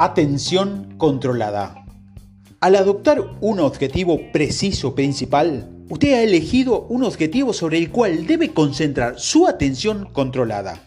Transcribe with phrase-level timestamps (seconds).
[0.00, 1.84] Atención controlada.
[2.60, 8.54] Al adoptar un objetivo preciso principal, usted ha elegido un objetivo sobre el cual debe
[8.54, 10.80] concentrar su atención controlada.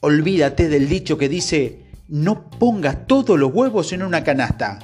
[0.00, 4.78] Olvídate del dicho que dice, no pongas todos los huevos en una canasta.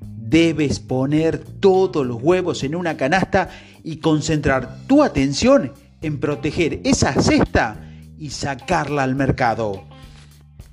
[0.00, 3.48] Debes poner todos los huevos en una canasta
[3.84, 5.72] y concentrar tu atención
[6.02, 7.80] en proteger esa cesta
[8.18, 9.87] y sacarla al mercado.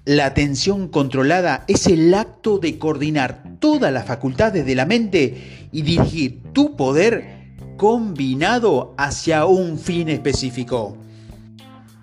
[0.05, 5.81] La atención controlada es el acto de coordinar todas las facultades de la mente y
[5.81, 10.95] dirigir tu poder combinado hacia un fin específico.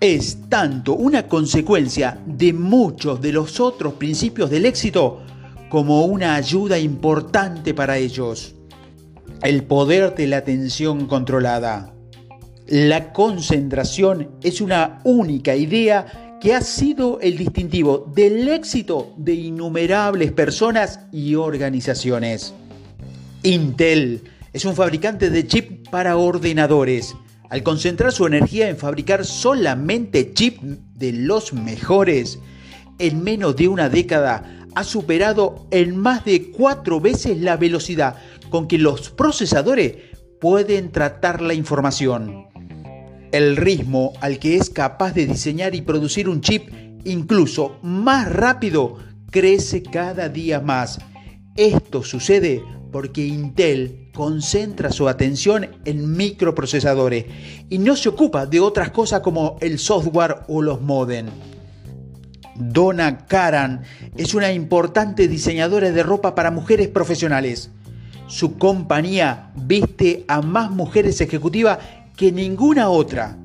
[0.01, 5.21] Es tanto una consecuencia de muchos de los otros principios del éxito
[5.69, 8.53] como una ayuda importante para ellos.
[9.41, 11.93] El poder de la atención controlada.
[12.67, 20.33] La concentración es una única idea que ha sido el distintivo del éxito de innumerables
[20.33, 22.53] personas y organizaciones.
[23.43, 27.15] Intel es un fabricante de chip para ordenadores.
[27.49, 30.59] Al concentrar su energía en fabricar solamente chips
[30.95, 32.39] de los mejores,
[32.99, 38.17] en menos de una década ha superado en más de cuatro veces la velocidad
[38.49, 39.95] con que los procesadores
[40.41, 42.52] pueden tratar la información
[43.33, 46.69] el ritmo al que es capaz de diseñar y producir un chip
[47.03, 48.97] incluso más rápido
[49.31, 50.99] crece cada día más.
[51.55, 57.25] Esto sucede porque Intel concentra su atención en microprocesadores
[57.71, 61.25] y no se ocupa de otras cosas como el software o los modem.
[62.55, 63.81] Donna Karan
[64.15, 67.71] es una importante diseñadora de ropa para mujeres profesionales.
[68.27, 71.79] Su compañía viste a más mujeres ejecutivas
[72.15, 73.37] que ninguna otra,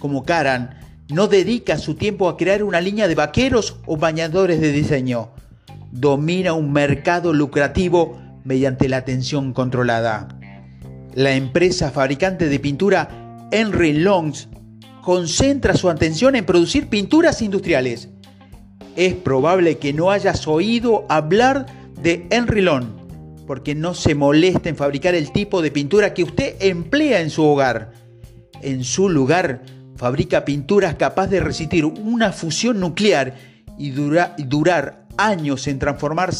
[0.00, 4.72] como Karan, no dedica su tiempo a crear una línea de vaqueros o bañadores de
[4.72, 5.30] diseño.
[5.92, 10.28] Domina un mercado lucrativo mediante la atención controlada.
[11.14, 14.48] La empresa fabricante de pintura Henry Longs
[15.02, 18.08] concentra su atención en producir pinturas industriales.
[18.96, 21.66] Es probable que no hayas oído hablar
[22.02, 22.86] de Henry Long,
[23.46, 27.44] porque no se molesta en fabricar el tipo de pintura que usted emplea en su
[27.44, 28.03] hogar
[28.64, 29.62] en su lugar,
[29.96, 33.34] fabrica pinturas capaces de resistir una fusión nuclear
[33.78, 36.30] y durar años en transformar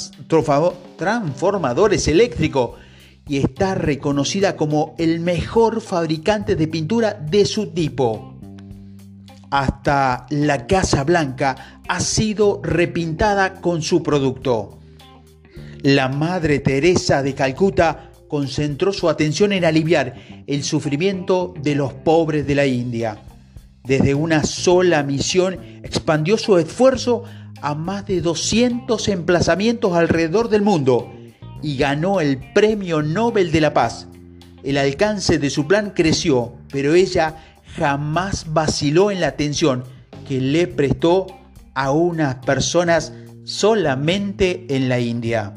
[0.97, 2.73] transformadores eléctricos
[3.29, 8.39] y está reconocida como el mejor fabricante de pintura de su tipo.
[9.51, 14.81] Hasta la Casa Blanca ha sido repintada con su producto.
[15.83, 20.15] La Madre Teresa de Calcuta concentró su atención en aliviar
[20.47, 23.19] el sufrimiento de los pobres de la India.
[23.85, 27.25] Desde una sola misión expandió su esfuerzo
[27.61, 31.13] a más de 200 emplazamientos alrededor del mundo
[31.63, 34.07] y ganó el Premio Nobel de la Paz.
[34.63, 37.37] El alcance de su plan creció, pero ella
[37.77, 39.85] jamás vaciló en la atención
[40.27, 41.27] que le prestó
[41.75, 43.13] a unas personas
[43.45, 45.55] solamente en la India.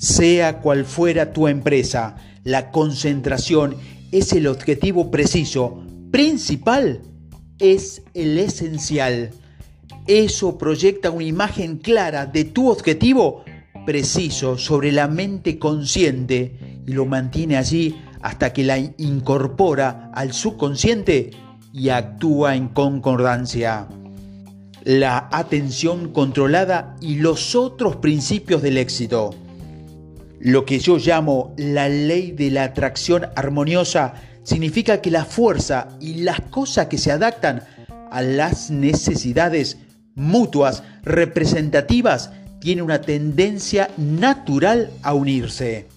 [0.00, 3.76] Sea cual fuera tu empresa, la concentración
[4.12, 7.02] es el objetivo preciso, principal,
[7.58, 9.32] es el esencial.
[10.06, 13.44] Eso proyecta una imagen clara de tu objetivo
[13.84, 21.32] preciso sobre la mente consciente y lo mantiene allí hasta que la incorpora al subconsciente
[21.74, 23.86] y actúa en concordancia.
[24.82, 29.34] La atención controlada y los otros principios del éxito.
[30.40, 36.22] Lo que yo llamo la ley de la atracción armoniosa significa que la fuerza y
[36.22, 37.62] las cosas que se adaptan
[38.10, 39.76] a las necesidades
[40.14, 45.88] mutuas representativas tienen una tendencia natural a unirse.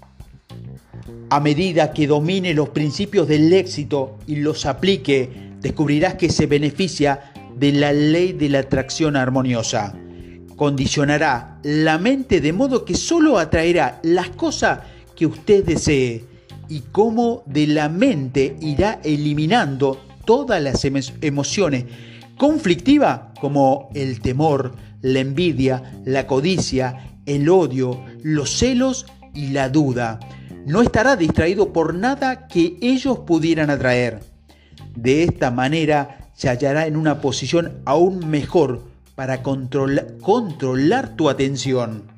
[1.29, 7.31] A medida que domine los principios del éxito y los aplique, descubrirás que se beneficia
[7.55, 9.95] de la ley de la atracción armoniosa
[10.63, 14.79] condicionará la mente de modo que solo atraerá las cosas
[15.13, 16.23] que usted desee
[16.69, 21.83] y cómo de la mente irá eliminando todas las emociones
[22.37, 30.21] conflictivas como el temor, la envidia, la codicia, el odio, los celos y la duda.
[30.65, 34.21] No estará distraído por nada que ellos pudieran atraer.
[34.95, 42.11] De esta manera se hallará en una posición aún mejor para controlar tu atención.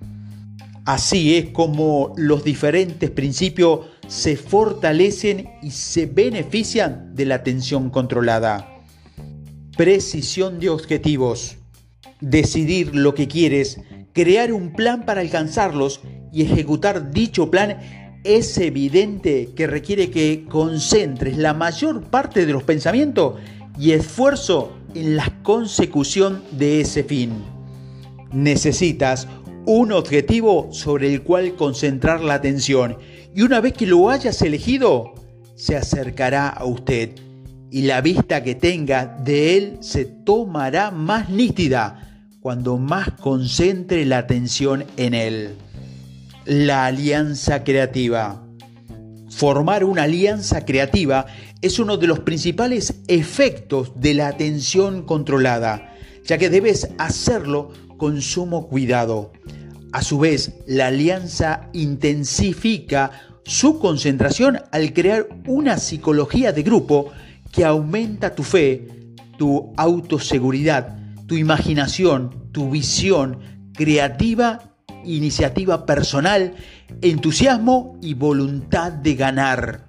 [0.86, 8.84] Así es como los diferentes principios se fortalecen y se benefician de la atención controlada.
[9.76, 11.58] Precisión de objetivos.
[12.22, 13.82] Decidir lo que quieres
[14.14, 16.02] crear un plan para alcanzarlos
[16.32, 17.78] y ejecutar dicho plan
[18.24, 23.36] es evidente que requiere que concentres la mayor parte de los pensamientos
[23.78, 27.32] y esfuerzo en la consecución de ese fin.
[28.32, 29.28] Necesitas
[29.66, 32.98] un objetivo sobre el cual concentrar la atención
[33.36, 35.14] y una vez que lo hayas elegido,
[35.56, 37.12] se acercará a usted
[37.72, 44.20] y la vista que tenga de él se tomará más nítida cuando más concentre la
[44.20, 45.56] atención en él.
[46.46, 48.44] La alianza creativa.
[49.30, 51.26] Formar una alianza creativa
[51.66, 58.22] es uno de los principales efectos de la atención controlada, ya que debes hacerlo con
[58.22, 59.34] sumo cuidado.
[59.92, 63.10] A su vez, la alianza intensifica
[63.46, 67.12] su concentración al crear una psicología de grupo
[67.52, 68.88] que aumenta tu fe,
[69.40, 73.40] tu autoseguridad, tu imaginación, tu visión
[73.74, 76.54] creativa, iniciativa personal,
[77.02, 79.85] entusiasmo y voluntad de ganar.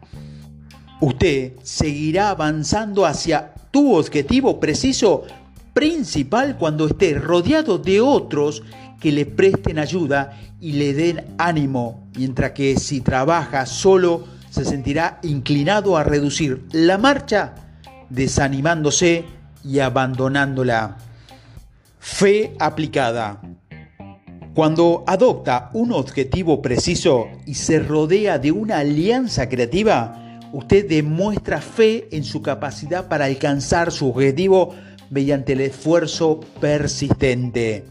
[1.00, 5.24] Usted seguirá avanzando hacia tu objetivo preciso
[5.74, 8.62] principal cuando esté rodeado de otros
[8.98, 15.20] que le presten ayuda y le den ánimo, mientras que si trabaja solo se sentirá
[15.22, 17.54] inclinado a reducir la marcha,
[18.08, 19.24] desanimándose
[19.62, 20.96] y abandonándola.
[21.98, 23.42] Fe aplicada.
[24.54, 32.08] Cuando adopta un objetivo preciso y se rodea de una alianza creativa, usted demuestra fe
[32.12, 34.74] en su capacidad para alcanzar su objetivo
[35.10, 37.84] mediante el esfuerzo persistente.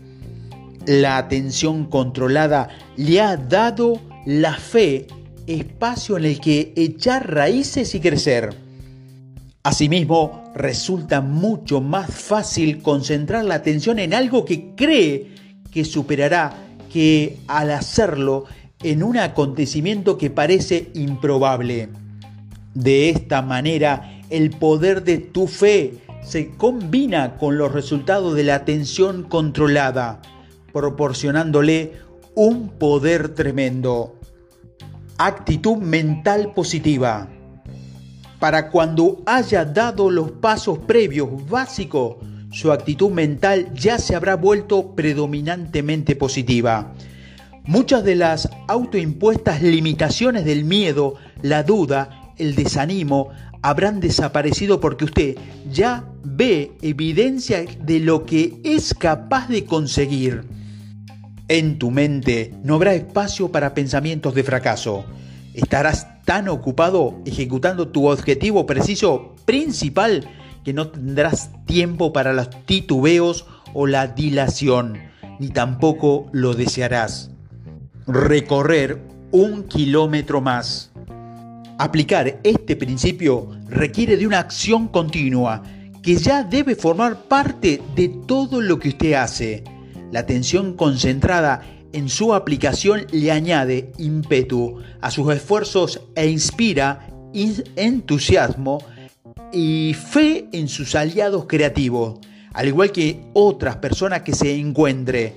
[0.86, 5.08] La atención controlada le ha dado la fe,
[5.48, 8.56] espacio en el que echar raíces y crecer.
[9.64, 15.32] Asimismo, resulta mucho más fácil concentrar la atención en algo que cree
[15.72, 16.56] que superará
[16.92, 18.46] que al hacerlo
[18.84, 21.90] en un acontecimiento que parece improbable.
[22.76, 28.56] De esta manera, el poder de tu fe se combina con los resultados de la
[28.56, 30.22] atención controlada
[30.76, 31.94] proporcionándole
[32.36, 34.20] un poder tremendo.
[35.18, 37.30] Actitud mental positiva.
[38.42, 42.18] Para cuando haya dado los pasos previos básicos,
[42.52, 46.94] su actitud mental ya se habrá vuelto predominantemente positiva.
[47.64, 53.30] Muchas de las autoimpuestas limitaciones del miedo, la duda, el desánimo
[53.62, 55.38] habrán desaparecido porque usted
[55.72, 60.44] ya ve evidencia de lo que es capaz de conseguir.
[61.48, 65.06] En tu mente no habrá espacio para pensamientos de fracaso.
[65.54, 70.28] Estarás tan ocupado ejecutando tu objetivo preciso principal
[70.64, 74.98] que no tendrás tiempo para los titubeos o la dilación,
[75.40, 77.30] ni tampoco lo desearás.
[78.08, 79.02] Recorrer
[79.32, 80.92] un kilómetro más.
[81.78, 85.64] Aplicar este principio requiere de una acción continua
[86.02, 89.64] que ya debe formar parte de todo lo que usted hace
[90.12, 91.62] la atención concentrada
[91.92, 97.08] en su aplicación le añade ímpetu a sus esfuerzos e inspira
[97.76, 98.80] entusiasmo
[99.52, 102.20] y fe en sus aliados creativos,
[102.54, 105.34] al igual que otras personas que se encuentre.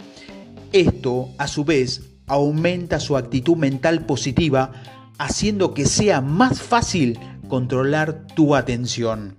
[0.73, 4.73] Esto, a su vez, aumenta su actitud mental positiva,
[5.19, 9.37] haciendo que sea más fácil controlar tu atención.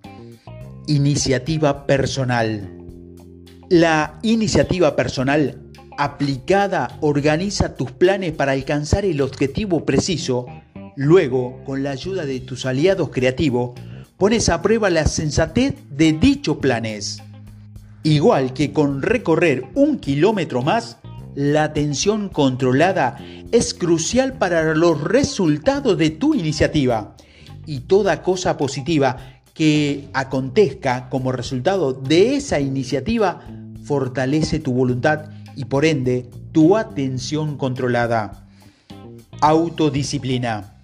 [0.88, 2.70] Iniciativa personal.
[3.70, 5.62] La iniciativa personal
[5.98, 10.46] aplicada organiza tus planes para alcanzar el objetivo preciso.
[10.96, 13.80] Luego, con la ayuda de tus aliados creativos,
[14.18, 17.22] pones a prueba la sensatez de dichos planes.
[18.04, 20.99] Igual que con recorrer un kilómetro más,
[21.36, 23.18] la atención controlada
[23.52, 27.16] es crucial para los resultados de tu iniciativa
[27.66, 29.18] y toda cosa positiva
[29.54, 33.42] que acontezca como resultado de esa iniciativa
[33.84, 38.48] fortalece tu voluntad y por ende tu atención controlada.
[39.42, 40.76] Autodisciplina.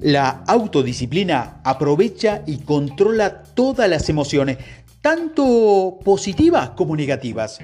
[0.00, 4.58] La autodisciplina aprovecha y controla todas las emociones,
[5.00, 7.58] tanto positivas como negativas,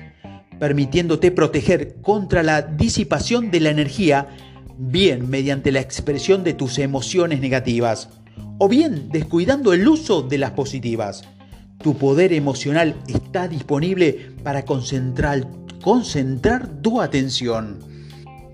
[0.63, 4.29] permitiéndote proteger contra la disipación de la energía,
[4.79, 8.11] bien mediante la expresión de tus emociones negativas,
[8.59, 11.25] o bien descuidando el uso de las positivas.
[11.83, 15.49] Tu poder emocional está disponible para concentrar,
[16.81, 17.81] tu atención.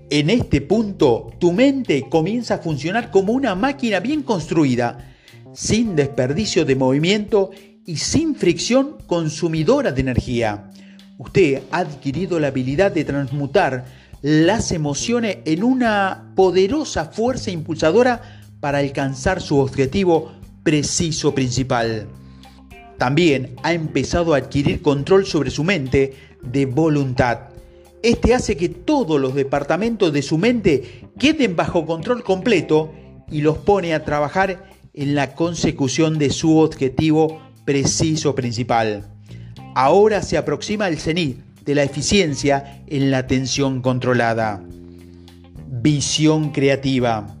[0.09, 5.13] En este punto, tu mente comienza a funcionar como una máquina bien construida,
[5.53, 7.51] sin desperdicio de movimiento
[7.85, 10.71] y sin fricción consumidora de energía.
[11.19, 13.85] Usted ha adquirido la habilidad de transmutar
[14.21, 20.31] las emociones en una poderosa fuerza impulsadora para alcanzar su objetivo
[20.63, 22.07] preciso principal.
[22.97, 27.49] También ha empezado a adquirir control sobre su mente de voluntad.
[28.01, 32.93] Este hace que todos los departamentos de su mente queden bajo control completo
[33.29, 39.18] y los pone a trabajar en la consecución de su objetivo preciso principal.
[39.75, 44.63] Ahora se aproxima el cenit de la eficiencia en la atención controlada.
[45.67, 47.35] Visión creativa.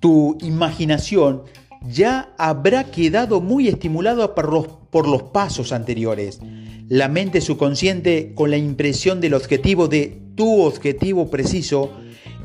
[0.00, 1.42] Tu imaginación
[1.86, 6.40] ya habrá quedado muy estimulada por los, por los pasos anteriores.
[6.88, 11.92] La mente subconsciente, con la impresión del objetivo de tu objetivo preciso,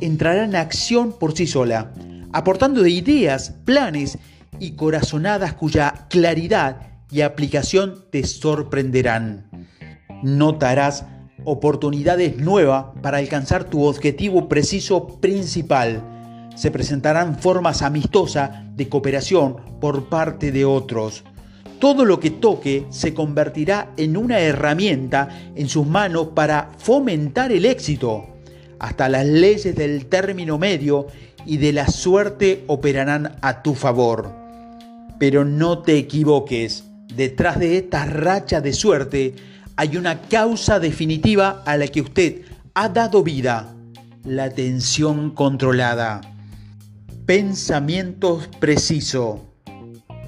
[0.02, 1.94] entrará en acción por sí sola,
[2.32, 4.18] aportando ideas, planes
[4.60, 9.50] y corazonadas cuya claridad y aplicación te sorprenderán.
[10.24, 11.06] Notarás
[11.46, 16.10] oportunidades nuevas para alcanzar tu objetivo preciso principal
[16.56, 21.24] se presentarán formas amistosas de cooperación por parte de otros.
[21.80, 27.66] Todo lo que toque se convertirá en una herramienta en sus manos para fomentar el
[27.66, 28.26] éxito.
[28.80, 31.08] Hasta las leyes del término medio
[31.46, 34.32] y de la suerte operarán a tu favor.
[35.20, 39.36] Pero no te equivoques, detrás de esta racha de suerte
[39.76, 42.42] hay una causa definitiva a la que usted
[42.74, 43.74] ha dado vida,
[44.24, 46.22] la tensión controlada.
[47.26, 49.50] Pensamientos preciso.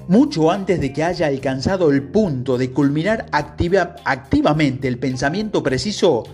[0.08, 6.24] Mucho antes de que haya alcanzado el punto de culminar activamente el pensamiento preciso,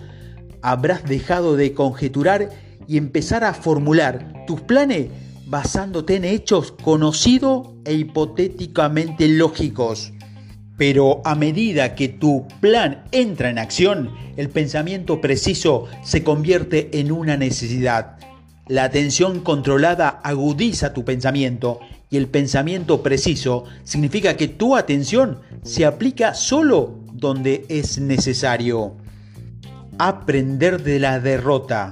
[0.61, 2.49] habrás dejado de conjeturar
[2.87, 5.07] y empezar a formular tus planes
[5.47, 10.12] basándote en hechos conocidos e hipotéticamente lógicos.
[10.85, 17.13] Pero a medida que tu plan entra en acción, el pensamiento preciso se convierte en
[17.13, 18.17] una necesidad
[18.67, 25.85] la atención controlada agudiza tu pensamiento y el pensamiento preciso significa que tu atención se
[25.85, 28.95] aplica solo donde es necesario.
[29.97, 31.91] Aprender de la derrota.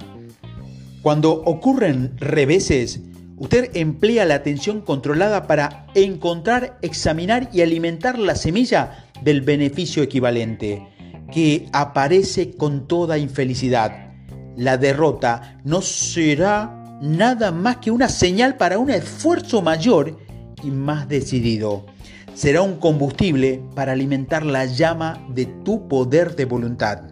[1.02, 3.02] Cuando ocurren reveses,
[3.42, 10.88] usted emplea la atención controlada para encontrar, examinar y alimentar la semilla del beneficio equivalente,
[11.34, 14.12] que aparece con toda infelicidad
[14.58, 20.20] la derrota no será nada más que una señal para un esfuerzo mayor
[20.64, 21.86] y más decidido.
[22.34, 27.11] Será un combustible para alimentar la llama de tu poder de voluntad.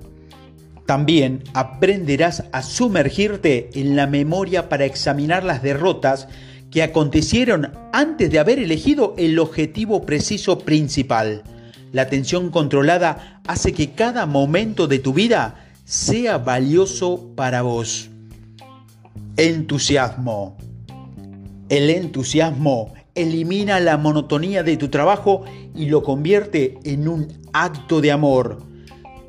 [0.89, 6.27] También aprenderás a sumergirte en la memoria para examinar las derrotas
[6.71, 11.43] que acontecieron antes de haber elegido el objetivo preciso principal.
[11.91, 18.09] La atención controlada hace que cada momento de tu vida sea valioso para vos.
[19.37, 20.57] Entusiasmo.
[21.69, 25.43] El entusiasmo elimina la monotonía de tu trabajo
[25.75, 28.68] y lo convierte en un acto de amor.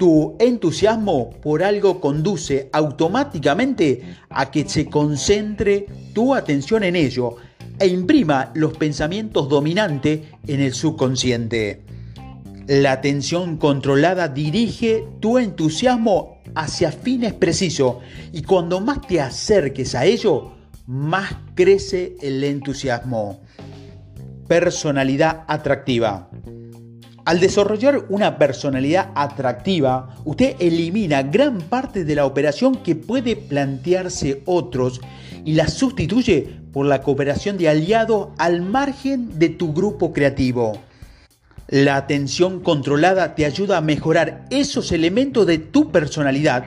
[0.00, 7.37] Tu entusiasmo por algo conduce automáticamente a que se concentre tu atención en ello
[7.78, 11.83] e imprima los pensamientos dominantes en el subconsciente.
[12.66, 17.97] La atención controlada dirige tu entusiasmo hacia fines precisos
[18.33, 20.52] y cuando más te acerques a ello,
[20.87, 23.40] más crece el entusiasmo.
[24.49, 26.30] Personalidad atractiva.
[27.25, 34.43] Al desarrollar una personalidad atractiva, usted elimina gran parte de la operación que puede plantearse
[34.47, 35.00] otros
[35.45, 40.81] y la sustituye por la cooperación de aliados al margen de tu grupo creativo.
[41.69, 46.65] La atención controlada te ayuda a mejorar esos elementos de tu personalidad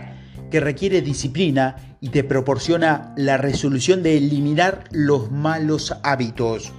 [0.50, 6.72] que requiere disciplina y te proporciona la resolución de eliminar los malos hábitos.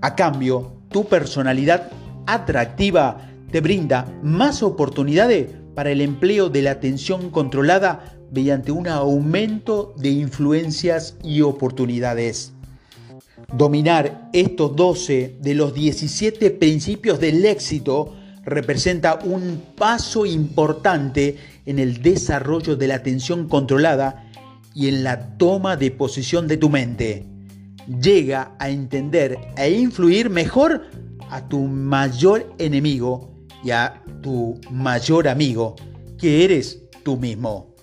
[0.00, 1.90] A cambio, tu personalidad
[2.26, 9.94] atractiva te brinda más oportunidades para el empleo de la atención controlada mediante un aumento
[9.96, 12.52] de influencias y oportunidades.
[13.52, 21.36] Dominar estos 12 de los 17 principios del éxito representa un paso importante
[21.66, 24.26] en el desarrollo de la atención controlada
[24.74, 27.26] y en la toma de posición de tu mente.
[28.00, 30.82] Llega a entender e influir mejor
[31.30, 33.30] a tu mayor enemigo
[33.62, 35.76] y a tu mayor amigo,
[36.18, 37.74] que eres tú mismo.